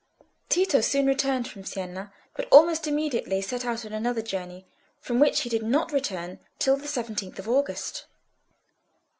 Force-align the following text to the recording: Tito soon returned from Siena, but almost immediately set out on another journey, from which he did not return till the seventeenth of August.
Tito 0.49 0.81
soon 0.81 1.05
returned 1.05 1.47
from 1.47 1.63
Siena, 1.63 2.11
but 2.35 2.47
almost 2.49 2.87
immediately 2.87 3.39
set 3.39 3.65
out 3.65 3.85
on 3.85 3.93
another 3.93 4.23
journey, 4.23 4.65
from 4.99 5.19
which 5.19 5.41
he 5.41 5.49
did 5.51 5.61
not 5.61 5.91
return 5.91 6.39
till 6.57 6.75
the 6.75 6.87
seventeenth 6.87 7.37
of 7.37 7.47
August. 7.47 8.07